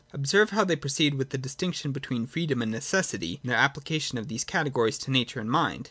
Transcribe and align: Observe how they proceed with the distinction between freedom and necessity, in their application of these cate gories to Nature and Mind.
Observe 0.13 0.49
how 0.49 0.63
they 0.63 0.75
proceed 0.75 1.13
with 1.13 1.29
the 1.29 1.37
distinction 1.37 1.91
between 1.91 2.25
freedom 2.25 2.59
and 2.63 2.71
necessity, 2.71 3.39
in 3.43 3.49
their 3.49 3.55
application 3.59 4.17
of 4.17 4.27
these 4.29 4.43
cate 4.43 4.73
gories 4.73 4.99
to 4.99 5.11
Nature 5.11 5.39
and 5.39 5.51
Mind. 5.51 5.79